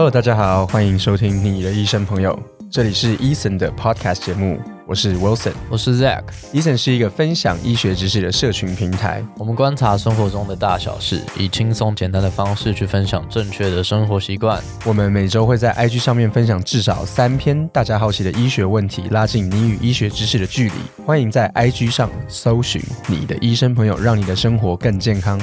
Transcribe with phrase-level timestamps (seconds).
[0.00, 5.52] Hello，大家好，欢迎收听你的医生朋友，这里是 Eason 的 Podcast 节目，我是 Wilson。
[5.68, 14.58] 我是 Zack，Eason 是一个分享医学知识的社群平台，我们观察生活中的大小事，以轻松简单的方式去分享正确的生活习惯。
[14.86, 20.74] 我们每周会在 IG 上面分享至少三篇大家好奇的医学问题，拉近你与医学知识的距离。
[21.04, 25.38] 欢迎在 IG 上搜寻你的医生朋友，让你的生活更健康。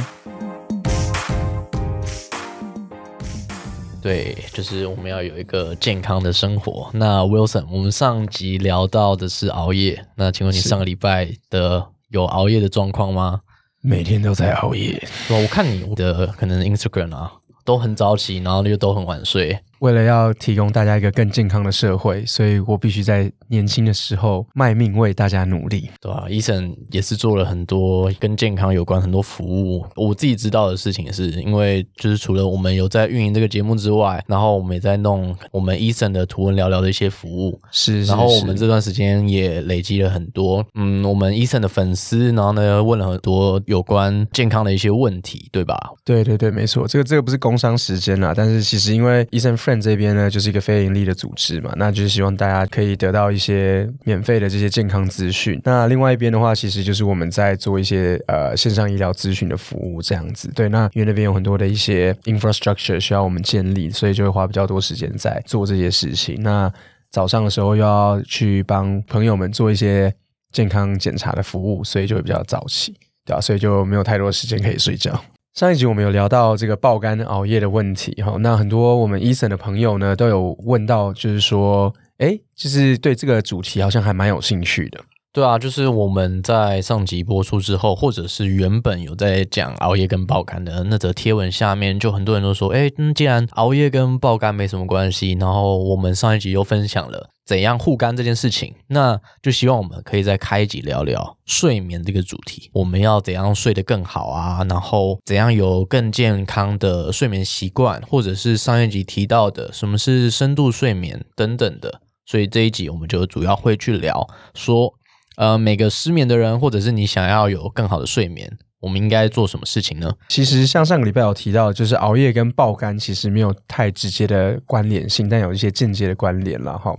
[4.08, 6.90] 对，就是我们要有一个健康的生活。
[6.94, 13.42] 那 Wilson，我们上集聊到的是熬夜，那请问你上个礼拜的有熬夜的状况吗？
[13.82, 17.34] 每天都在熬夜，我看你的可能 Instagram 啊，
[17.66, 19.60] 都很早起，然后又都很晚睡。
[19.80, 25.90] 为了要提供大家一个更健康的社会，所以我必须在年轻的时候卖命为大家努力。
[26.02, 29.86] 对吧、医生也是做了很多跟健康有关很多服务。
[29.95, 37.59] 我自己知道的事情是，因为就是除了我们有在运营这个节目之外，然后我们也在弄我们医生的图文聊聊的一些服务。
[37.72, 45.78] 是，是然后我们这段时间也累积了很多，嗯，我们医生的粉丝，然后呢问了很多有关健康的一些问题，对吧？
[46.06, 55.59] 对对对，没错，这个这个不是工伤时间啦，但是其实因为 Eason Friend 这边呢，就是一个非盈利的组织嘛，那就是希望大家可以得到一些免费的这些健康资讯。
[55.66, 60.50] 那另外一边的话，其实就是我们在做一些呃线上医疗咨询的服务这样子。
[60.56, 66.42] 对，那因为那边有很多的一些 infrastructure 需要我们建立，所以就会花比较多时间在做这些事情。
[66.42, 66.72] 那
[67.12, 70.14] 早上的时候又要去帮朋友们做一些
[70.54, 75.22] 健康检查的服务，所以就会比较早起，对吧、所以就没有太多时间可以睡觉。
[75.58, 85.03] 上一集我们有聊到这个爆肝熬夜的问题哈，那很多我们 Eason 的朋友呢都有问到，就是说，哎，就是对这个主题好像还蛮有兴趣的。
[85.33, 112.02] 对啊，就是我们在上集播出之后，或者是原本有在讲熬夜跟爆肝的那则贴文下面，就很多人都说，哎，嗯，既然熬夜跟爆肝没什么关系，然后我们上一集又分享了怎样护肝这件事情，那就希望我们可以再开一集聊聊睡眠这个主题，我们要怎样睡得更好啊，然后怎样有更健康的睡眠习惯，或者是上一集提到的什么是深度睡眠等等的。
[112.29, 114.94] 所以这一集我们就主要会去聊说，
[115.38, 120.12] 呃，每个失眠的人，或者是你想要有更好的睡眠，我们应该做什么事情呢？
[120.30, 126.96] 其实像上个礼拜有提到，就是熬夜跟爆肝其实没有太直接的关联性，但有一些间接的关联了哈。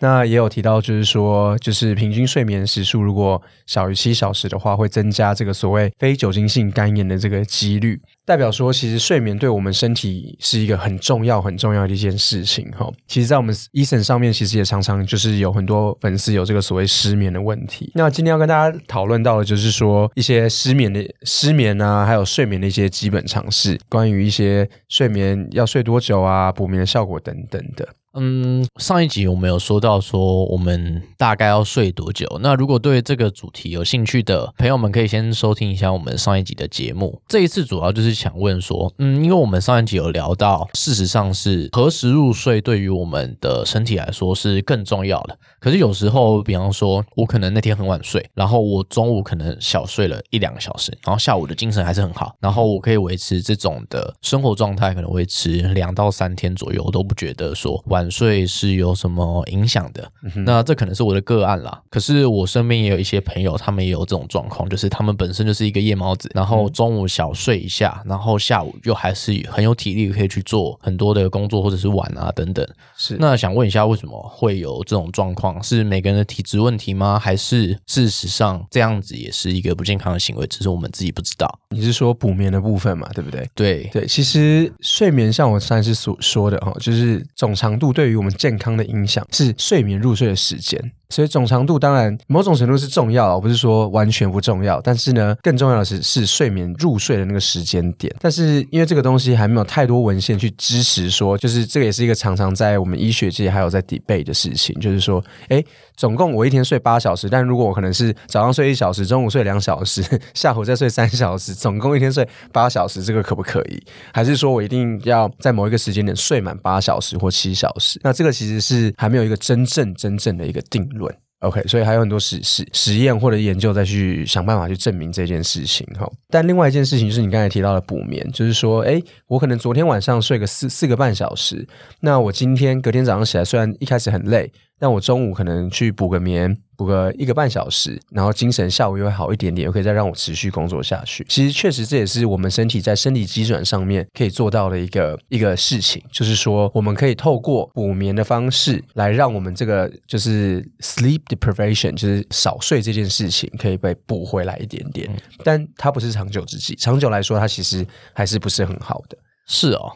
[0.00, 8.00] 那也有提到，就是说，就是平均睡眠时数如果小于七小时的话，会增加这个所谓非酒精性肝炎的这个几率。
[8.24, 12.86] 代表说，其实睡眠对我们身体是一个很重要、很重要的一件事情哈。
[13.06, 17.90] 其实，在我们 Eason 上面，其实也常常就是有很多粉丝有这个所谓失眠的问题。
[17.94, 27.88] 那今天要跟大家讨论到的，就是说一些失眠的失眠啊，还有睡眠的一些基本常识，关于一些睡眠要睡多久啊，补眠的效果等等的。
[28.20, 32.26] 嗯，上一集我们有说到说我们大概要睡多久。
[32.42, 37.20] 那如果对这个主题有兴趣的朋友们，可以先收听一下我们上一集的节目。
[37.28, 45.38] 这一次主要就是想问说，嗯，因为我们上一集有聊到，事实上是何时入睡对于我们的身体来说是更重要的。
[45.60, 60.10] 可是有时候，比方说我可能那天很晚睡，然后我中午可能小睡了一两个小时，然后下午的精神还是很好，然后我可以维持这种的生活状态，可能维持两到三天左右，我都不觉得说晚睡是有什么影响的。
[60.44, 61.80] 那这可能是我的个案啦。
[61.90, 72.66] 可是我身边也有一些朋友，他们也有这种状况，就是他们本身就是一个夜猫子，然后中午小睡一下，然后下午又还是很有体力可以去做很多的工作或者是玩啊等等。
[72.96, 75.62] 是那想问一下，为什么会有这种状况？
[75.62, 77.18] 是每个人的体质问题吗？
[77.18, 81.48] 还是事实上这样子也是一个不健康的行为，只是我们自己不知道？
[81.70, 83.48] 你是说补眠的部分嘛，对不对？
[83.54, 90.92] 对，对，其实睡眠像我上一次所说的哈，就是总长度对于我们健康的影响是睡眠入睡的时间。
[91.10, 98.14] 所以总长度当然某种程度是重要，我不是说完全不重要，但是呢，更重要的是是睡眠入睡的那个时间点。
[98.20, 105.64] 但是因为这个东西还没有太多文献去支持说，就是这个也是一个常常在我们医学界还有在 debate 的事情，就是说，哎，
[105.96, 110.04] 总共我一天睡八小时，但如果我可能是早上睡一小时，中午睡两小时，
[110.34, 113.82] 下午再睡三小时，总共一天睡八小时，这个可不可以？
[114.12, 117.98] 还是说我一定要在某一个时间点睡满八小时或七小时？
[118.02, 121.16] 那这个其实是还没有一个真正真正的一个定论。
[121.40, 126.04] OK，所以还有很多实实实验或者研究再去想办法去证明这件事情哈。
[126.28, 131.64] 但另外一件事情就是你刚才提到的补眠，就是说，哎，我可能昨天晚上睡个四四个半小时，
[132.00, 141.26] 那我今天隔天早上起来，虽然一开始很累，但我中午可能去补个眠，补个一个半小时，然后精神下午又会好一点点，又可以再让我持续工作下去。
[141.28, 155.10] 其实确实这也是我们身体在生理机转上面可以做到的一个一个事情，就是说我们可以透过补眠的方式来让我们这个就是 sleep deprivation，就是少睡这件事情可以被补回来一点点。
[155.42, 159.18] 但它不是长久之计，长久来说它其实还是不是很好的。
[159.50, 159.90] 是哦，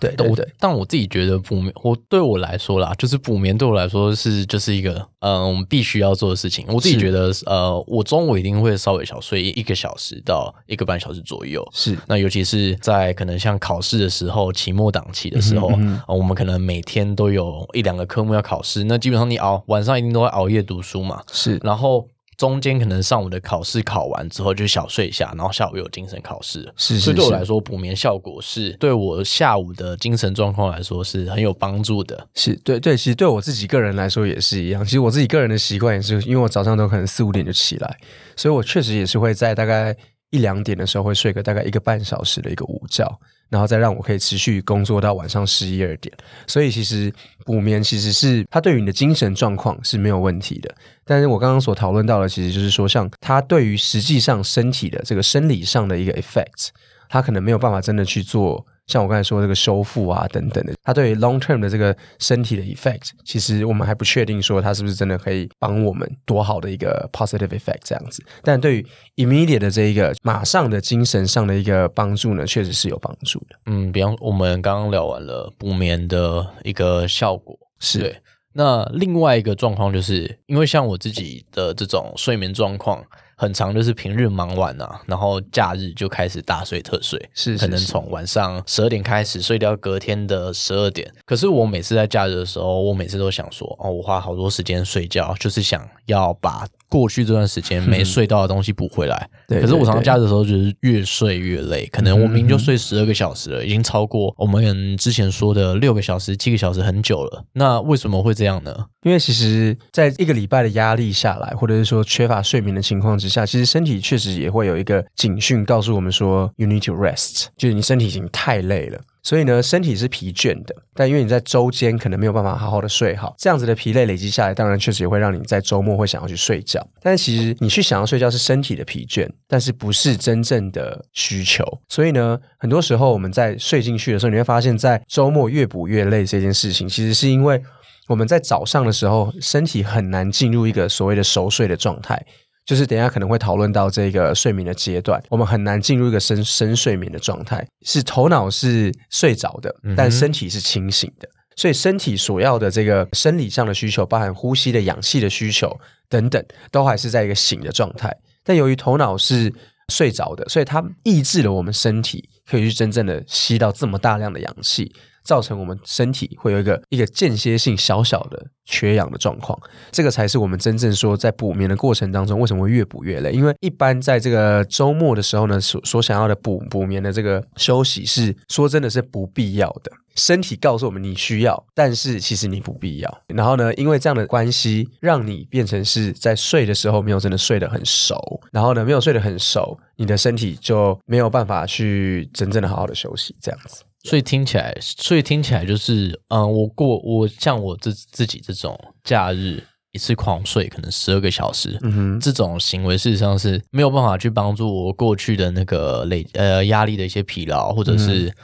[0.00, 6.64] 对对对，但我自己觉得补眠，我对我来说啦，就是补眠对我来说是就是一个呃，我们必须要做的事情。
[6.68, 11.66] 我自己觉得呃，我中午一定会稍微小睡一个小时到一个半小时左右。
[11.72, 15.70] 是，那尤其是在可能像考试的时候，期末档期的时候，
[16.08, 21.22] 我们可能每天都有一两个科目要考试，那基本上你熬晚上一定都会熬夜读书嘛。
[21.32, 22.08] 是，然后。
[22.36, 26.70] 中间可能上午的考试考完之后就小睡一下，然后下午有精神考试。
[26.76, 32.28] 是，所以对我来说，补眠效果是对我下午的精神状况来说是很有帮助的。
[32.34, 34.84] 是对对，其实对我自己个人来说也是一样。
[34.84, 37.96] 其实我自己个人的习惯也是，因为我早上都可能四五点就起来，
[38.36, 39.96] 所以我确实也是会在大概
[40.30, 43.18] 一两点的时候会睡个大概一个半小时的一个午觉。
[43.48, 46.14] 然后再让我可以持续工作到晚上十一二点，
[46.46, 47.12] 所以其实
[47.44, 50.74] 补眠其实是它对于你的精神状况是没有问题的。
[51.04, 56.68] 但是我刚刚所讨论到的，其实就是说，像它对于实际上身体的这个生理上的一个 effect，
[57.08, 58.66] 它可能没有办法真的去做。
[58.86, 68.24] 像我刚才说这个修复啊等等的，它对 long term 的这个身体的 effect，其实我们还不确定说它是不是真的可以帮我们多好的一个 positive effect 这样子。
[68.42, 68.86] 但对于
[69.16, 73.56] immediate 的这一个马上的精神上的一个帮助呢，确实是有帮助的。
[73.66, 78.16] 嗯，比方我们刚刚聊完了补眠的一个效果，是对。
[78.52, 83.04] 那另外一个状况就是，因为像我自己的这种睡眠状况。
[83.36, 91.12] 很长，就是平日忙完啊，然后假日就开始大睡特睡，是可能从晚上十二点开始睡到隔天的十二点。
[91.24, 96.66] 可是我每次在假日的时候，我每次都想说，哦，我花好多时间睡觉，就是想要把。
[96.88, 107.44] 过去这段时间没睡到的东西补回来，可是我常常假的时候就是越睡越累，可能我明明就睡十二个小时了，已经超过我们之前说的六个小时、七个小时很久了。
[107.52, 108.86] 那为什么会这样呢？
[109.02, 119.00] 因为其实在一个礼拜的压力下来，或者是说缺乏睡眠的情况之下，其实身体确实也会有一个警讯，告诉我们说 “you need to rest”，就是你身体已经太累了。
[119.26, 126.80] 所以呢，身体是疲倦的，但因为你在周间可能没有办法好好的睡好，这样子的疲累累积下来，当然确实也会让你在周末会想要去睡觉。
[127.02, 131.64] 但其实你去想要睡觉是身体的疲倦，但是不是真正的需求。
[131.88, 137.60] 所以呢，很多时候我们在睡进去的时候，你会发现在周末越补越累这件事情，其实是因为
[138.06, 142.24] 我们在早上的时候身体很难进入一个所谓的熟睡的状态。
[142.66, 155.74] 就是等下可能会讨论到这个睡眠的阶段，我们很难进入一个深深睡眠的状态，是头脑是睡着的，但身体是清醒的，所以身体所要的这个生理上的需求，包含呼吸的氧气的需求
[156.08, 158.14] 等等，都还是在一个醒的状态。
[158.42, 159.52] 但由于头脑是
[159.88, 164.92] 睡着的，所以它抑制了我们身体可以去真正的吸到这么大量的氧气。
[165.26, 169.58] 造成我们身体会有一个一个间歇性小小的缺氧的状况，
[169.90, 173.32] 这个才是我们真正说在补眠的过程当中，为什么会越补越累？
[173.32, 179.90] 因为一般在这个周末的时候呢，所所想要的补补眠的这个休息，是说真的是不必要的。
[180.14, 183.22] 身体告诉我们你需要，但是其实你不必要。
[183.28, 193.84] 然后呢，因为这样的关系，让你变成是在睡的时候没有真的睡得很熟，然后呢，没有睡得很熟，你的身体就没有办法去真正的好好的休息，这样子。
[194.06, 208.26] 所以听起来，所以听起来就是，嗯，我过我像我自自己这种假日一次狂睡，可能十二个小时，嗯哼，这种行为事实上是没有办法去帮助我过去的那个累呃压力的一些疲劳，或者是。
[208.26, 208.34] 嗯，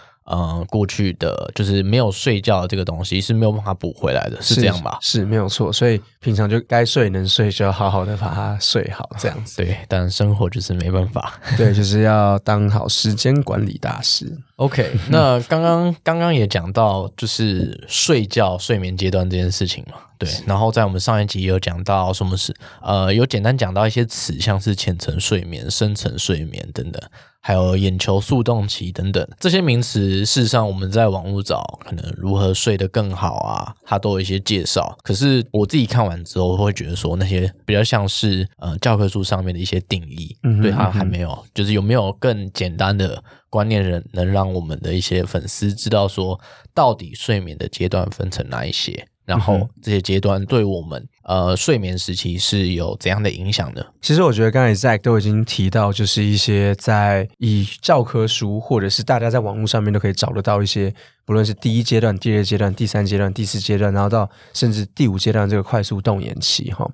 [0.68, 4.98] 过去的就是没有睡觉这个东西是没有办法补回来的，是这样吧？
[5.00, 9.56] 是没有错，所以平常就该睡能睡就要好好的把它睡好，这样子。
[9.56, 11.40] 对，但生活就是没办法。
[11.58, 14.36] 对，就是要当好时间管理大师。
[14.56, 19.96] OK， 那刚刚刚刚也讲到，就是睡觉睡眠阶段这件事情嘛。
[20.18, 27.02] 对，然后在我们上一集也有讲到什么是呃，有简单讲到一些词，像是浅层睡眠、深层睡眠等等。
[27.42, 34.96] 还有眼球速动期等等这些名词，事实上我们在网络找可能如何睡得更好啊，它都有一些介绍。
[35.02, 46.40] 可是我自己看完之后，会觉得说那些比较像是呃教科书上面的一些定义，对它还没有，就是有没有更简单的观念，人能让我们的一些粉丝知道说，
[46.72, 49.08] 到底睡眠的阶段分成哪一些？
[49.24, 53.84] 然后这些阶段对我们呃睡眠时期是有怎样的影响呢？
[54.00, 60.92] 其实我觉得刚才 Zack 都已经提到，就是一些在以教科书或者是大家在网络上面都可以找得到一些，
[61.24, 66.90] 不论是第一阶段、第二阶段、第三阶段、第四阶段，然后到甚至第五阶段这个快速动眼期哈。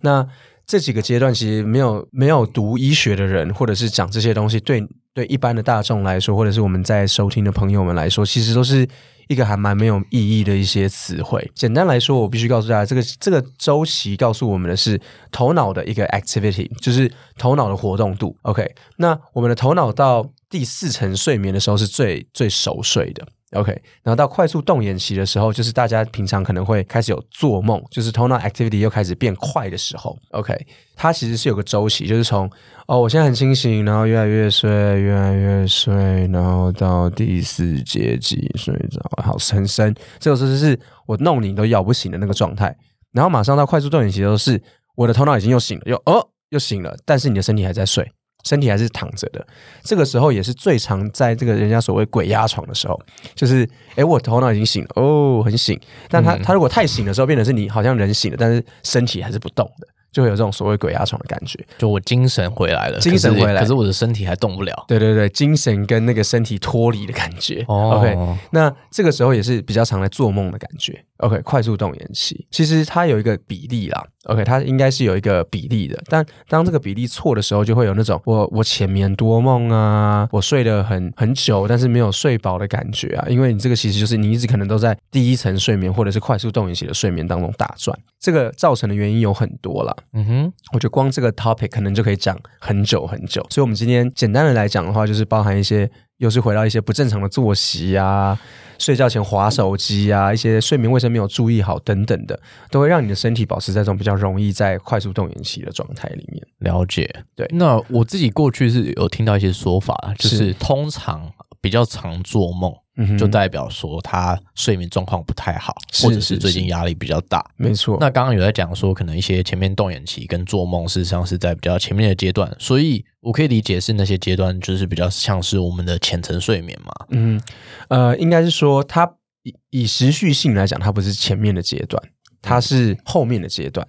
[0.00, 0.26] 那
[0.66, 4.82] 这几个阶段其实没有没有读医学的人，或者是讲这些东西，对
[5.14, 8.86] 对一般的大众来说，或者是我们在收听的朋友们来说，其实都是
[9.28, 11.48] 一个还蛮没有意义的一些词汇。
[11.54, 18.36] 简单来说，我必须告诉大家，这个这个周期告诉我们的是头脑的一个 activity，就是头脑的活动度。
[18.42, 23.26] OK，那我们的头脑到第四层睡眠的时候是最最熟睡的。
[23.56, 23.72] OK，
[24.02, 30.16] 然后到快速动眼期的时候，就是大家平常可能会开始有做梦，就是头脑 activity 又开始变快的时候。
[30.30, 30.54] OK，
[30.94, 32.50] 它其实是有个周期，就是从
[32.86, 35.94] 哦，我现在很清醒，然后越来越睡，越来越睡，
[36.28, 42.76] 然后到第四阶级睡着，好很深，这个时候是我弄你都咬不醒的那个状态。
[43.12, 44.62] 然后马上到快速动眼期的时候，是
[44.94, 48.12] 我的头脑已经又醒了，又哦又醒了，但是你的身体还在睡。
[48.46, 49.46] 身体还是躺着的，
[49.82, 52.98] 这个时候也是最常在这个人家所谓鬼压床的时候，
[53.34, 59.88] 就是诶，我头脑已经醒了，哦，很醒，但他他如果太醒的时候，变成是你好像人醒了，但是身体还是不动的。
[60.12, 64.84] 就会有这种所谓鬼压床的感觉，就我精神回来了，精神回来，可是我的身体还动不了。
[64.88, 67.62] 对对对，精神跟那个身体脱离的感觉。
[67.66, 68.16] OK，
[68.50, 71.04] 那这个时候也是比较常来做梦的感觉。
[71.18, 74.06] OK，快速动眼期，其实它有一个比例啦。
[74.26, 83.26] OK，它应该是有一个比例的，但当这个比例错的时候，就会有那种我我浅眠多梦啊，我睡得很很久，但是没有睡饱的感觉啊。
[83.28, 89.96] 因为你这个其实就是你一直可能都在第一层睡眠或者是快速动眼期的睡眠当中打转，这个造成的原因有很多了。
[90.12, 98.38] 嗯哼，我觉得光这个 topic 可能就可以讲很久很久，所以我们今天简单的来讲的话，就是包含一些，又是回到一些不正常的作息啊，
[98.78, 102.38] 睡觉前划手机啊，一些睡眠卫生没有注意好等等的，
[102.70, 106.46] 都会让你的身体保持在这种比较容易在快速动眼期的状态里面。
[106.58, 107.46] 了解，对。
[107.52, 111.30] 那我自己过去是有听到一些说法，就是通常
[111.60, 112.72] 比较常做梦。
[113.18, 117.44] 就代表说他睡眠状况不太好，或者是最近压力比较大。
[117.56, 117.98] 没错。
[118.00, 126.92] 那刚刚有在讲说，可能一些前面动眼期跟做梦，事实上是在比较前面的阶段，所以我可以理解是那些阶段就是比较像是我们的浅层睡眠嘛。
[127.10, 127.40] 嗯，
[127.88, 129.06] 呃，应该是说它
[129.42, 132.02] 以以时序性来讲，它不是前面的阶段，
[132.40, 133.86] 它是后面的阶段。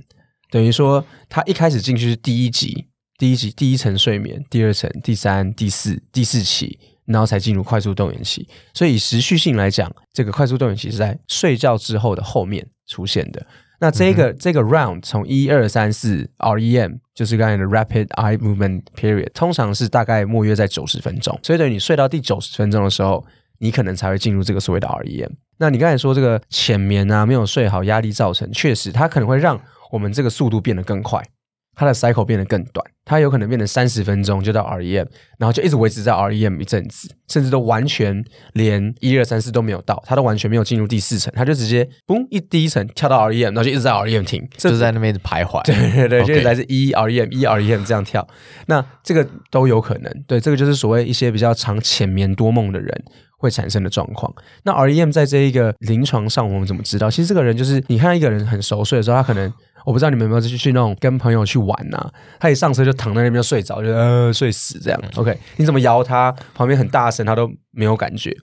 [0.52, 2.88] 等于说，它一开始进去是第一级，
[3.18, 6.78] 第一级第一层睡眠，第二层、第三、第四、第四期。
[7.08, 13.46] 然后才进入快速动员期，所以以时序性来讲，这个快速动员期是在睡觉之后的后面出现的。
[13.80, 21.40] 那这个这个 round 从一二三四 REM 就是刚才的 Rapid Eye Movement Period，通常是大概莫约在九十分钟。
[21.44, 23.26] 所以等你睡到第九十分钟的时候，
[23.60, 25.30] 你可能才会进入这个所谓的 REM。
[25.60, 29.60] 那你刚才说这个浅眠啊，没有睡好，压力造成，确实它可能会让
[29.92, 31.24] 我们这个速度变得更快。
[31.80, 35.06] 它的 cycle 变得更短，它有可能变成三十分钟就到 REM，
[35.38, 45.64] 然后就一直维持在 REM 一阵子，甚至都完全连一二三四都没有到，它都完全没有进入第四层，它就直接嘣一第一层跳到 REM，然后就一直在 REM 停，就在那边徘徊。
[45.66, 48.28] 对对对，就是来自一 REM 一 REM 这样跳，
[48.66, 50.12] 那这个都有可能。
[50.28, 53.04] 对，这个就是所谓一些比较长浅眠多梦的人
[53.38, 54.34] 会产生的状况。
[54.64, 57.12] 那 REM 在这一个临床上，我们怎么知道？
[57.12, 59.54] 其实这个人就是你看一个人很熟睡的时候，他可能。
[59.88, 62.12] 我不知道你们有没有去去那种跟朋友去玩呐？
[62.42, 65.02] 他一上车就躺在那边就睡着，就呃睡死这样。
[65.16, 68.36] OK，你怎么摇他旁边很大声，他都没有感觉。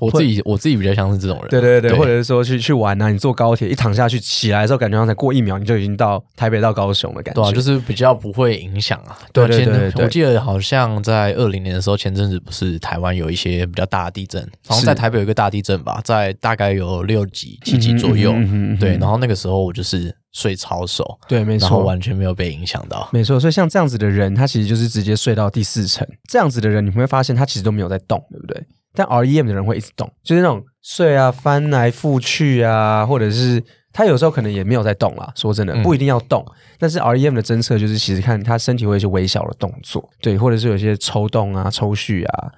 [0.00, 9.18] 我自己我自己比较像是这种人，对对对，或者是说去去玩啊，你坐高铁一躺下去起来的时候，感觉刚才过一秒你就已经到台北到高雄的感觉，对啊，就是比较不会影响啊。
[9.32, 18.32] 对对对，我记得好像在二零年的时候，前阵子不是台湾有一些比较大的地震，好像在台北有一个大地震吧，在大概有六级七级左右，
[18.78, 23.40] 对，然后那个时候我就是睡超熟，对，没错，完全没有被影响到，没错。
[23.40, 28.62] 所以像这样子的人，他其实就是直接睡到第四层，这样子的人你会发现他其实都没有在动，对不对？
[28.94, 33.64] 但 REM 的人会一直动，就是那种睡啊、翻来覆去啊，或者是
[33.94, 35.32] 他有时候可能也没有在动啦。
[35.34, 36.44] 说真的，不一定要动，
[36.78, 42.52] 但是 REM 的侦测就是其实看他身体会有一些微小的动作，对，或者是有些抽动啊、抽蓄啊。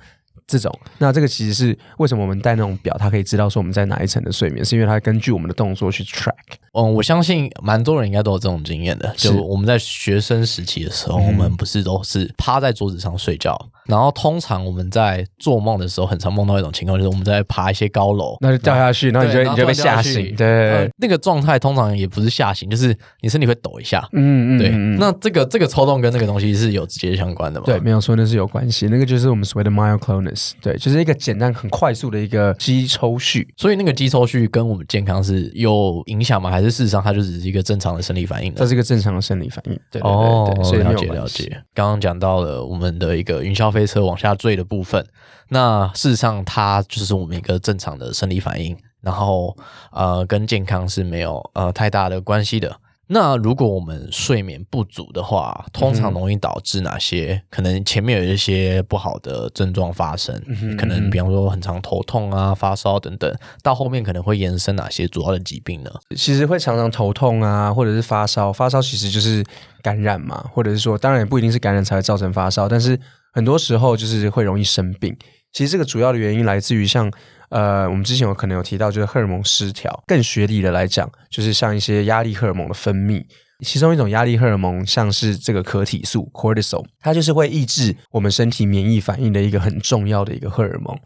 [0.48, 6.32] 这种，那这个其实是为什么我们戴那种表，它可以知道说我们在哪一层的睡眠，是因为它根据我们的动作去 track。
[6.72, 9.12] 嗯，我相信蛮多人应该都有这种经验的。
[9.16, 20.34] 就我们在学生时期的时候，我们不是都是趴在桌子上睡觉，然后通常我们在做梦的时候，很常梦到一种情况，就是我们在爬一些高楼，那就掉下去，然后你就你就被吓醒。
[20.34, 24.06] 对，那个状态通常也不是吓醒，就是你身体会抖一下。
[24.12, 24.70] 嗯嗯，对。
[24.98, 27.66] 那这个这个抽动跟那个东西是有直接相关的吗？
[27.66, 30.37] 对，没有说那是有关系，那个就是我们所谓的 myoclonus。
[30.60, 33.52] 对，就是一个简单很快速的一个肌抽序。
[33.56, 36.50] 所以那个肌抽序跟我们健康是有影响吗？
[36.50, 38.56] 还是事实上它就只是一个正常的生理反应呢？
[38.58, 39.72] 这是一个正常的生理反应。
[39.90, 41.06] 对对对哦，所以了解。
[41.06, 41.62] 了解。
[41.74, 45.04] 刚刚讲到了我们的一个云霄飞车往下坠的部分，
[45.48, 49.56] 那事实上它就是我们一个正常的生理反应，然后
[49.92, 52.76] 呃跟健康是没有呃太大的关系的。
[53.10, 57.42] 那如果我们睡眠不足的话，通常容易导致哪些？
[57.50, 65.90] 可能前面有一些不好的症状发生，哼可能比方说很常头痛啊、发烧等等，到后面可能会延伸哪些主要的疾病呢？
[66.14, 68.52] 其实会常常头痛啊，或者是发烧。
[68.52, 69.42] 发烧其实就是
[69.82, 73.00] 感染嘛，或者是说，当然也不一定是感染才会造成发烧，但是
[73.32, 75.16] 很多时候就是会容易生病。
[75.52, 77.10] 其实这个主要的原因来自于像
[77.50, 80.04] 呃，我们之前有可能有提到，就是荷尔蒙失调。
[80.06, 83.24] 更学理的来讲，就是像一些压力荷尔蒙的分泌。
[83.64, 90.96] 其中一种压力荷尔蒙，像是这个可体素 （cortisol），它就是会抑制我们身体免疫反应的一个很重要的一个荷尔蒙。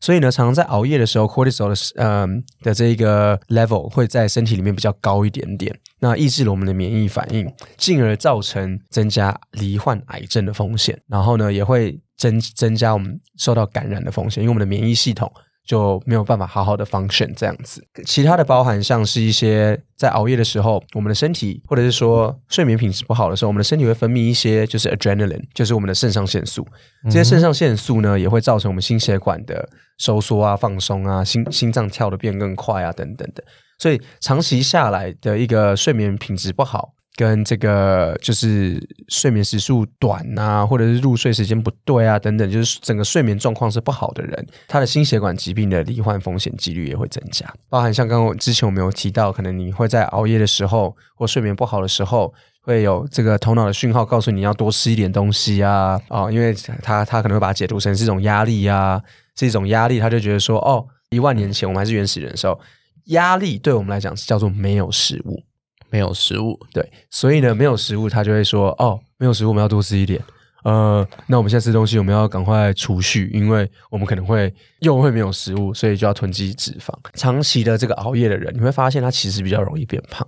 [0.00, 2.26] 所以呢，常常在熬夜的时候，cortisol 的呃
[2.62, 15.32] 的这个 level 会在身体里面比较高一点点，那抑制了我们的免疫反应，进而造成增加罹患癌症的风险，然后呢，也会增增加我们受到感染的风险，因为我们的免疫系统
[15.64, 17.82] 就没有办法好好的 function 这样子。
[18.04, 26.66] 其他的包含像是一些在熬夜的时候，我们的身体或者是说睡眠品质不好的时候，我们的身体会分泌一些就是 adrenaline，就是我们的肾上腺素。
[27.04, 33.44] 这些肾上腺素呢，也会造成我们心血管的收缩啊、放松啊，心心脏跳的变更快啊，等等的。
[33.78, 47.52] 所以长期下来的一个睡眠品质不好，跟这个就是睡眠时数短啊，或者是入睡时间不对啊，等等，就是整个睡眠状况是不好的人，他的心血管疾病的罹患风险几率也会增加。
[47.68, 52.32] 包含像刚刚之前我们有提到，可能你会在熬夜的时候或睡眠不好的时候。
[52.60, 59.00] 会有这个头脑的讯号告诉你要多吃一点东西啊啊、因为他他可能会把它解读成是一种压力啊，
[59.36, 62.60] 是一种压力，他就觉得说哦，一万年前我们还是原始人的时候，
[63.06, 65.42] 压力对我们来讲是叫做没有食物，
[65.90, 70.22] 没有食物，对，所以呢，没有食物，他就会说哦，没有食物，我们要多吃一点。
[70.64, 76.92] 呃，那我们现在吃东西，我们要赶快储蓄，因为我们可能会又会没有食物，所以就要囤积脂肪。
[77.14, 80.26] 长期的这个熬夜的人，你会发现他其实比较容易变胖。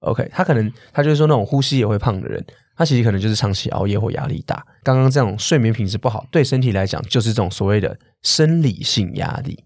[0.00, 2.44] OK，他可能他就是说那种呼吸也会胖的人，
[2.74, 4.64] 他其实可能就是长期熬夜或压力大。
[4.82, 9.62] 刚刚这种睡眠品质不好，对身体来讲就是这种所谓的生理性压力。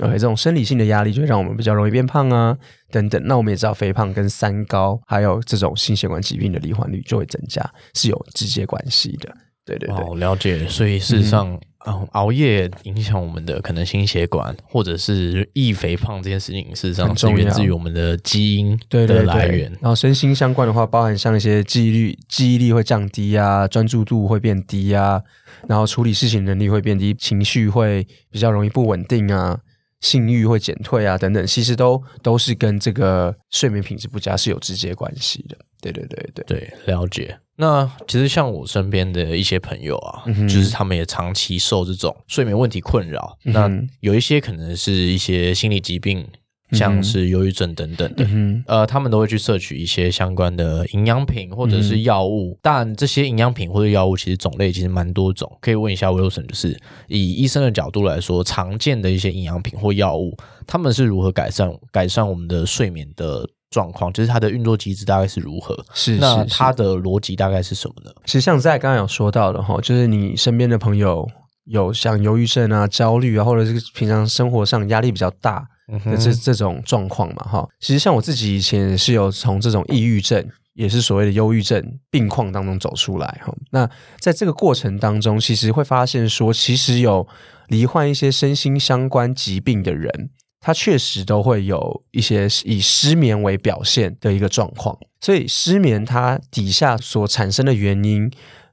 [0.00, 2.56] OK，这种生理性的压力就会让我们比较容易变胖啊，
[2.90, 3.20] 等等。
[3.24, 9.34] 那我们也知道，肥胖跟三高还有这种心血管疾病的罹患率就会增加，是有直接关系的。
[9.64, 10.66] 对对对，哦，了解。
[10.66, 19.70] 所以事实上，嗯，熬夜影响我们的可能心血管或者是易肥胖这件事情，事实上是源自于我们的基因的对对对来源。
[19.82, 25.20] 然后身心相关的话，包含像一些记忆力、记忆力会降低啊，专注度会变低啊，
[25.66, 29.60] 然后处理事情能力会变低，情绪会比较容易不稳定啊，
[30.00, 35.56] 性欲会减退啊，等等，其实都都是跟这个睡眠品质不佳是有直接关系的。
[35.80, 37.38] 对对对对，对，了解。
[37.56, 43.36] 那其实像我身边的一些朋友啊，嗯就是他们也长期受这种睡眠问题困扰。
[43.44, 46.26] 嗯那有一些可能是一些心理疾病，
[46.72, 48.24] 像是忧郁症等等的。
[48.28, 55.50] 嗯呃，他们都会去摄取一些相关的营养品或者是药物，但这些营养品或者药物其实种类其实蛮多种。
[55.60, 64.12] 可以问一下 Wilson，就是以医生的角度来说，常见的一些营养品或药物，他们是如何改善改善我们的睡眠的状况？
[64.12, 65.76] 就是它的运作机制大概是如何？
[65.94, 68.10] 是那它的逻辑大概是什么呢？
[68.24, 71.28] 其实像在刚刚有说到的哈，就是你身边的朋友
[71.64, 75.66] 有像忧郁症啊、焦虑啊，或者是平常生活上压力比较大
[76.04, 77.68] 的这这种状况嘛哈。
[77.80, 83.54] 其实像我自己以前是有从这种抑郁症，也是所谓的忧郁症病况当中走出来哈。
[83.70, 87.26] 那在这个过程当中，其实会发现说，其实有
[87.68, 90.30] 罹患一些身心相关疾病的人。
[90.60, 98.28] 他确实都会有一些以失眠为表现的一个状况，所以失眠它底下所产生的原因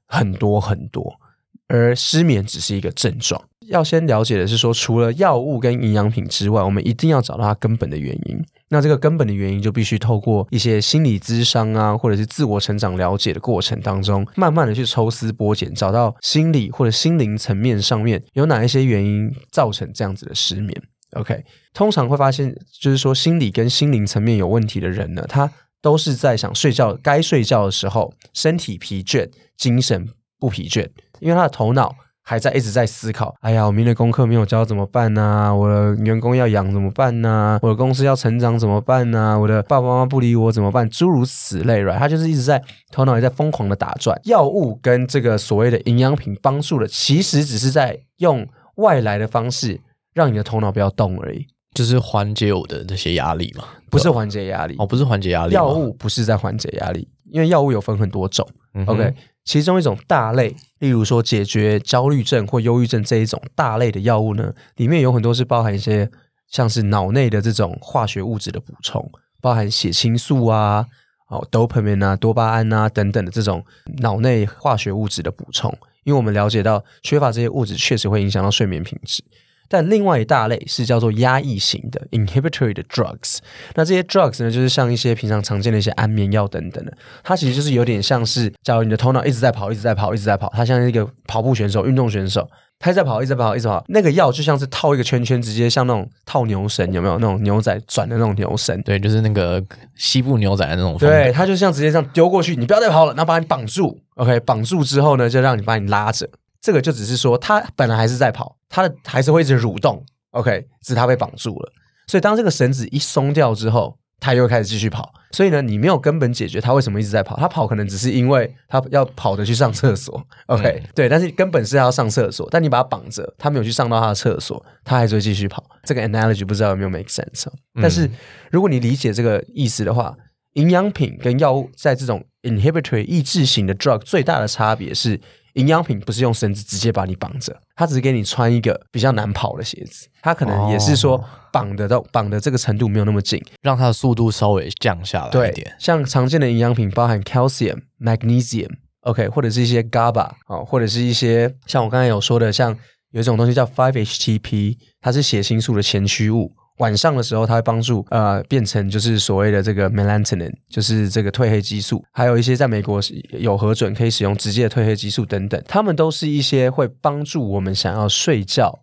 [0.08, 1.20] 很多很多，
[1.68, 3.42] 而失眠只是一个症状。
[3.68, 8.40] 要先了解的是说，除了药物跟营养品之外，我们一定要找到它根本的原因。
[8.70, 20.80] 那这个根本的原因，就必须透过一些心理咨商啊，或者是自我成长了解的过程当中，慢慢的去抽丝剥茧，找到心理或者心灵层面上面有哪一些原因造成这样子的失眠。
[21.14, 25.52] OK，通常会发现，就是说心理跟心灵层面有问题的人呢，他
[25.82, 30.08] 都是在想睡觉该睡觉的时候，身体疲倦，精神
[30.46, 30.88] 不疲倦，
[31.20, 33.34] 因为他的头脑还在一直在思考。
[33.42, 40.88] 哎呀，我明天功课没有交怎么办呢、我的员工要养怎么办呢、我的公司要成长怎么办呢、我的爸爸妈妈不理我怎么办？
[40.88, 41.98] 诸如此类，right？
[41.98, 44.16] 他就是一直在头脑也在疯狂的打转。
[44.26, 48.48] 药物跟这个所谓的营养品帮助的，其实只是在用。
[48.76, 49.80] 外来的方式
[50.14, 54.76] 让你的头脑不要动而已，就是缓解我的这些压力嘛，不是缓解压力。
[54.78, 58.46] 哦，不是缓解压力，药物不是在缓解压力，因为药物有分很多种。
[58.86, 59.14] OK，
[59.46, 66.10] 其中一种大类，例如说解决焦虑症或忧郁症这一种大类的药物呢，里面有很多是包含一些
[66.50, 69.10] 像是脑内的这种化学物质的补充，
[69.42, 70.86] 包含血清素啊、
[71.30, 73.64] 哦 dopamine 啊、多巴胺啊等等的这种
[74.00, 75.76] 脑内化学物质的补充。
[76.04, 79.24] 因为我们了解到缺乏这些物质确实会影响到睡眠品质。
[79.68, 83.40] 但另外一大类是叫做压抑型的 inhibitory 的 drugs。
[83.74, 92.48] 那这些 drugs 呢，就是像一些平常常见的一些安眠药等等的，它其实就是有点像是，假如你的头脑一直在跑，一直在跑，一直在跑，它像一个跑步选手、运动选手，
[92.80, 93.84] 他一直在跑，一直在跑，一直跑。
[93.88, 98.80] 那个药就像是套一个圈圈，直接像那种套牛绳，有没有那种牛仔转的那种牛绳？
[98.84, 99.64] 对，就是那个
[99.96, 100.98] 西部牛仔的那种。
[100.98, 104.00] 对，它就像直接这样丢过去，你不要再跑了，然后把你绑住。
[104.16, 106.30] OK，绑住之后呢，就让你把你拉着。
[106.66, 110.04] 这个就只是说，它本来还是在跑，它的还是会一直蠕动。
[110.32, 111.72] OK，只是它被绑住了。
[112.08, 115.14] 所以当这个绳子一松掉之后，它又开始继续跑。
[115.32, 117.38] 所以呢，你没有根本解决它为什么一直在跑。
[117.38, 120.20] 它跑可能只是因为它要跑着去上厕所。
[120.48, 125.64] OK，、对，但是根本是要上厕所，但你把它绑着，它没有去上到它的厕所，它还是会继续跑。
[125.84, 128.10] 这个 analogy 不知道有没有 make sense？、哦、但是
[128.50, 130.18] 如果你理解这个意思的话，
[130.54, 135.20] 营养品跟药物在这种 inhibitory 抑制型的 drug 最大的差别是，
[135.56, 143.42] 营养品不是用绳子直接把你绑着，它只是给你穿一个比较难跑的鞋子，它可能也是说绑的到绑的这个程度没有那么紧。
[143.62, 148.70] 让它的速度稍微降下来一对点。，像常见的营养品包含 calcium、magnesium。
[149.02, 152.76] OK，或者是一些 GABA 哦，或者是一些像我刚才有说的，像
[153.12, 156.52] 有一种东西叫 5-HTP，它是血清素的前驱物。
[156.78, 168.78] 晚上的时候，它会帮助呃变成就是所谓的这个 melatonin，就是这个褪黑激素，还有一些在美国是有核准可以使用直接的褪黑激素等等，它们都是一些会帮助我们想要睡觉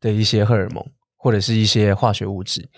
[0.00, 0.84] 的一些荷尔蒙
[1.16, 2.68] 或者是一些化学物质。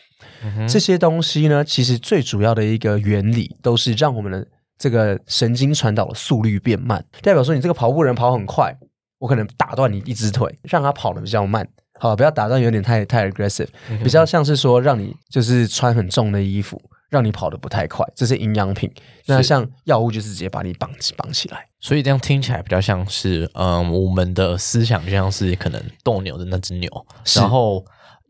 [0.69, 4.47] 这些东西呢，其实最主要的一个原理都是让我们的
[4.79, 8.75] 这个神经传导的速率变慢，代表说你这个跑步人跑很快，
[9.19, 11.69] 我可能打断你一只腿，让他跑得比较慢。
[12.01, 13.69] 好，不要打断，有点太太 aggressive，
[14.03, 18.91] 比较像是说让你就是穿很重的衣服，让你跑得不太快，这是营养品。
[19.27, 21.67] 那像药物就是直接把你绑绑起来。
[21.79, 27.85] 所以这样听起来比较像是，嗯，我们的思想就像是可能斗牛的那只牛，然后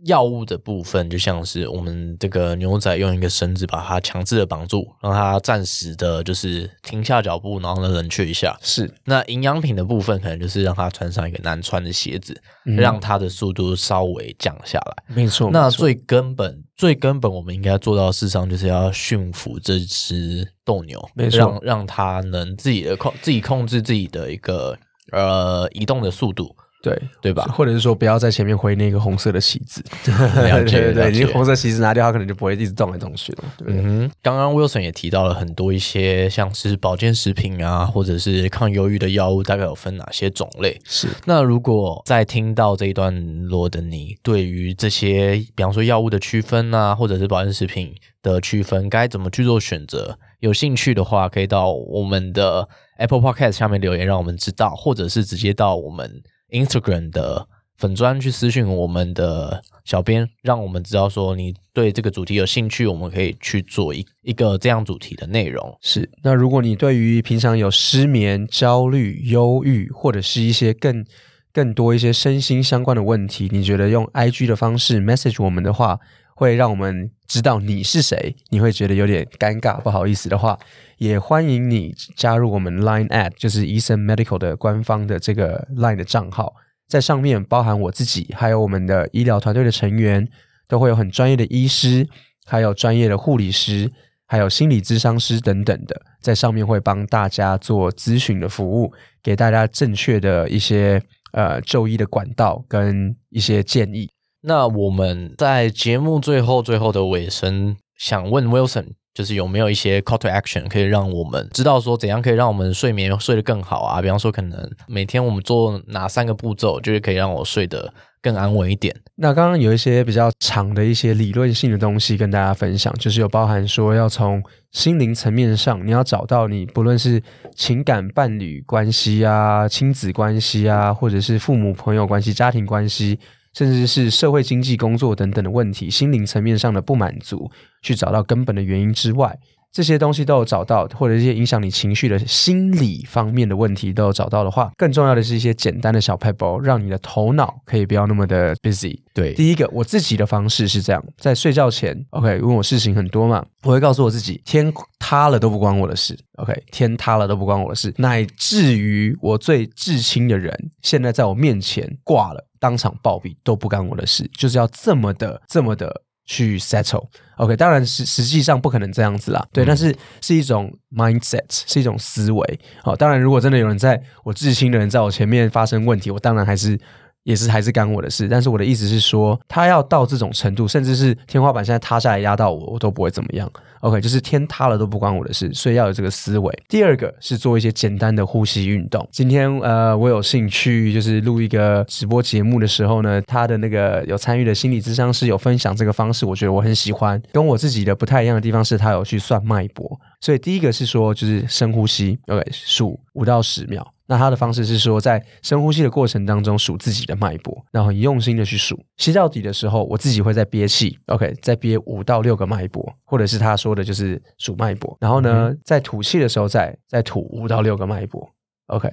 [0.07, 8.59] 药物的部分就像是我们这个牛仔用一个绳子把它强制的绑住，让它暂时的就是停下脚步，然后呢冷却一下。
[8.63, 15.15] 是，那营养品的部分可能就是让它穿上一个难穿的鞋子，嗯让它的速度稍微降下来。
[15.15, 15.51] 没错。
[15.53, 24.79] 那最根本、最根本，我们应该做到的事上，就是要驯服这只斗牛，让让它能自己的控、自己控制自己的一个
[25.13, 27.45] 呃移动的速度，对对吧？
[27.55, 33.77] 或者是说不要在前面挥那个红色的旗子， 对对对，你红色旗子拿掉，它可能就不会一直动来动去了，对对？
[33.83, 40.81] 嗯哼，刚刚 Wilson 也提到了很多一些像是保健食品啊，或者是抗忧郁的药物，大概有分哪些种类？
[40.85, 50.19] 是那如果在听到这一段落的你，对于这些，比方说药物的区分啊，或者是保健食品的区分，该怎么去做选择？
[50.41, 52.67] 有兴趣的话，可以到我们的
[52.97, 56.11] Apple Podcast 下面留言，让我们知道，或者是直接到我们
[56.51, 65.77] Instagram 的粉砖去私信我们的小编，让我们知道说你对这个主题有兴趣，我们可以去做一一个这样主题的内容。
[65.81, 66.11] 是。
[66.23, 71.05] 那如果你对于平常有失眠、焦虑、忧郁，或者是一些更
[71.53, 75.99] 更多一些身心相关的问题，你觉得用 IG 的方式 message 我们的话，
[76.41, 80.59] 会让我们知道你是谁，你会觉得有点尴尬、不好意思的话，
[80.97, 86.55] 也欢迎你加入我们 Line at，就是医生 Medical 的官方的这个 Line 的账号，
[86.89, 90.27] 在上面包含我自己，还有我们的医疗团队的成员，
[90.67, 92.09] 都会有很专业的医师，
[92.47, 93.93] 还有专业的护理师，
[94.27, 98.91] 还有心理咨商师等等的，在上面会帮大家做咨询的服务，
[99.23, 104.09] 给大家正确的一些呃就医的管道跟一些建议。
[104.43, 114.01] 那我们在节目最后最后的尾声，想问 Wilson，就是有没有一些 call to action 可以让我们知道说怎样可以让我们睡眠睡得更好啊？
[114.01, 118.95] 比方说，可能每天我们做哪三个步骤，就是可以让我睡得更安稳一点。
[119.17, 127.23] 那刚刚有一些比较长的一些理论性的东西跟大家分享，就是有包含说要从心灵层面上，你要找到你不论是
[127.55, 133.19] 情感伴侣关系啊、亲子关系啊，或者是父母朋友关系、家庭关系，
[133.53, 137.51] 甚至是社会经济工作等等的问题，心灵层面上的不满足，
[137.83, 139.39] 去找到根本的原因之外，
[139.73, 148.99] 这些东西都有找到，或者一些影响你情绪的心理方面的问题都有找到的话，更重要的是一些简单的小 pebble，让你的头脑可以不要那么的 busy。
[149.15, 166.03] 对，第一个，我自己的方式是这样，在睡觉前，OK，因为我事情很多嘛，我会告诉我自己，天塌了都不关我的事，OK，天塌了都不关我的事，乃至于我最至亲的人现在在我面前挂了，当场暴毙都不干我的事，就是要这么的，这么的。
[166.27, 172.61] 去 settle，OK，当然实实际上不可能这样子啦，对，但是是一种 mindset，是一种思维。
[172.85, 176.79] 好，当然如果真的有人在我至亲的人在我前面发生问题，我当然还是。
[177.25, 183.49] 也是还是干我的事，但是我的意思是说，他要到这种程度，甚至是天花板现在塌下来压到我，我都不会怎么样。
[183.81, 186.63] OK，就是天塌了都不关我的事，所以要有这个思维。
[186.69, 189.07] 第二个是做一些简单的呼吸运动。
[189.11, 197.21] 今天呃，我有兴趣就是录一个直播节目的时候呢，他的那个有参与的心理咨商师有分享这个方式，我觉得我很喜欢。
[197.33, 199.99] 跟我自己的不太一样的地方是，他有去算脉搏。
[200.21, 203.87] 所以第一个是说，就是深呼吸，OK，数五到十秒。
[204.11, 208.77] 那他的方式是说，在深呼吸的过程当中数自己的脉搏，然后很用心的去数。
[208.97, 214.97] 吸到底的时候，我自己会在憋气，OK，再憋五到六个脉搏，或者是他说的就是数脉搏。
[214.99, 218.29] 然后呢，在吐气的时候，再再吐五到六个脉搏
[218.67, 218.93] ，OK，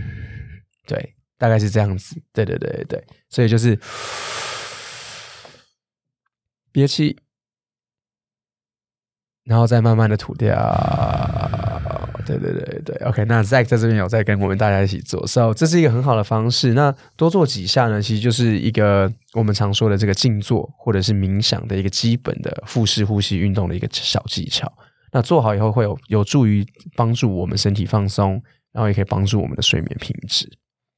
[0.88, 2.18] 对，大概是这样子。
[2.32, 3.78] 对对对对对，所以就是
[6.72, 7.18] 憋气，
[9.44, 10.56] 然后再慢慢的吐掉。
[12.26, 16.72] 对对对对，OK，那 Zack 在这边有在跟我们大家一起做，So 这是一个很好的方式。
[16.74, 24.72] 那多做几下呢，其实就是一个我们常说的这个静坐或者是冥想的一个基本的腹式呼吸运动的一个小技巧。
[25.12, 30.48] 那做好以后会有有助于帮助我们身体放松，然后也可以帮助我们的睡眠品质。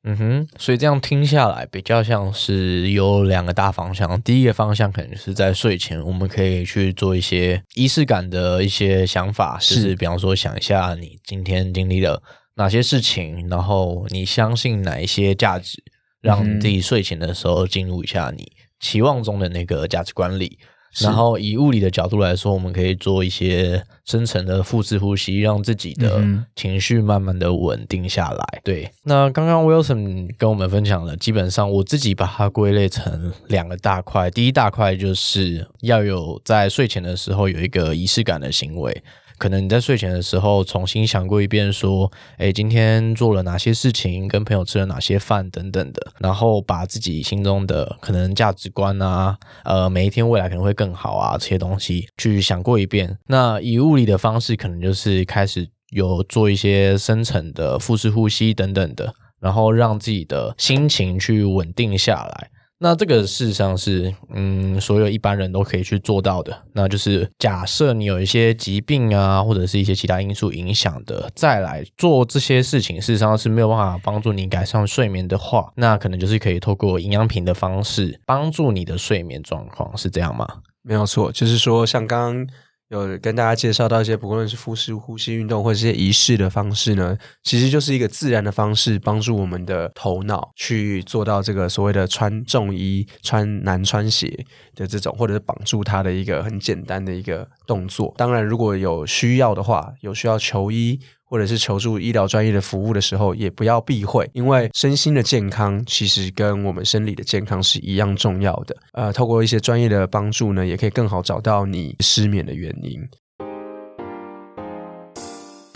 [0.07, 4.21] 嗯哼，所以这样听下来，比较像是有两个大方向。
[4.21, 12.23] 第一个方向可能是在睡前，我们可以去做一些仪式感的一些想法，就是比方说想一下你今天经历了
[12.57, 15.83] 哪些事情，然后你相信哪一些价值，
[16.21, 20.59] 让自己睡前的时候进入一下你期望中的那个价值观里。
[21.01, 26.23] 然后以物理的角度来说，我们可以做一些深层的腹式呼吸，让自己的
[26.55, 28.61] 情绪慢慢的稳定下来。
[28.63, 34.31] 对，那刚刚 Wilson 跟我们分享了，基本上我自己把它归类成两个大块。
[34.31, 39.03] 第一大块就是要有在睡前的时候有一个仪式感的行为。
[39.45, 53.19] 可能你在睡前的时候重新想过一遍，说，哎，今天做了哪些事情，跟朋友吃了哪些饭等等的，然后把自己心中的可能价值观啊，呃，每一天未来可能会更好啊这些东西去想过一遍。
[53.27, 62.49] 那以物理的方式，可能就是开始有做一些深层的腹式呼吸等等的，然后让自己的心情去稳定下来。
[62.79, 66.63] 那这个事实上是，嗯，所有一般人都可以去做到的。
[66.73, 80.47] 那就是假设你有一些疾病啊，或者是一些其他因素影响的，再来做这些事情，事实上是没有办法帮助你改善睡眠的话，那可能就是可以透过营养品的方式帮助你的睡眠状况，是这样吗？
[80.83, 82.47] 没有错，就是说像刚刚。
[82.89, 98.15] 有跟大家介绍到一些，不论是腹式呼吸运动或者一些仪式的方式呢，其实就是一个自然的方式，帮助我们的头脑去做到这个所谓的穿重衣、穿难穿鞋的这种，或者是绑住它的一个很简单的一个动作。
[98.17, 101.01] 当然，如果有需要的话，有需要求医。
[101.25, 108.77] 或者是求助医疗专业的服务的时候，也不要避讳，因为身心的健康其实跟我们生理的健康是一样重要的。
[108.93, 113.01] 呃，透过一些专业的帮助呢，也可以更好找到你失眠的原因。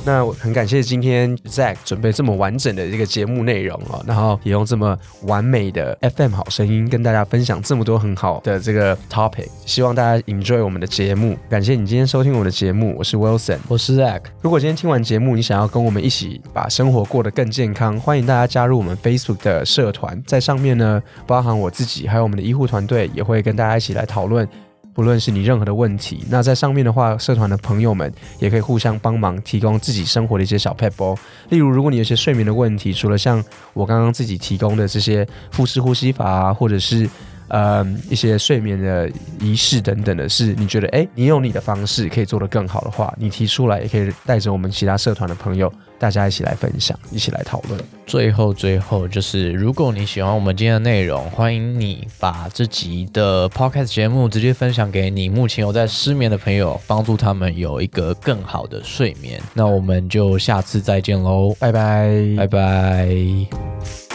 [0.05, 11.37] 那我很感谢今天 Zack 准备这么完整的这个节目内容哦，然后也用这么完美的 FM 好声音跟大家分享这么多很好的这个 topic，希望大家 enjoy 我们的节目。
[11.51, 14.23] 感谢你今天收听我的节目，我是 Wilson，我是 Zack。
[14.41, 24.49] 如果今天听完节目，你想要跟我们一起把生活过得更健康，欢迎大家加入我们 Facebook 的社团，在上面呢，包含我自己还有我们的医护团队，也会跟大家一起来讨论。
[24.99, 31.17] 不论是你任何的问题，那在上面的话，社团的朋友们也可以互相帮忙，提供自己生活的一些小 pebble。
[31.51, 33.41] 例如，如果你有些睡眠的问题，除了像
[33.75, 37.09] 我刚刚自己提供的这些腹式呼吸法啊，或者是
[37.47, 39.09] 呃一些睡眠的
[39.39, 45.73] 仪式等等的，是你觉得哎，你有你的方式可以做得更好的话，你提出来，也可以带着我们其他社团的朋友。
[45.99, 47.81] 大家一起来分享，一起来讨论。
[48.07, 59.41] 最后，最后就是，如果你喜欢我们今天的内容，欢迎你把这集的 podcast 节目直接分享给你目前有在失眠的朋友，帮助他们有一个更好的睡眠。
[59.53, 62.09] 那我们就下次再见喽，拜拜，
[62.39, 64.08] 拜拜。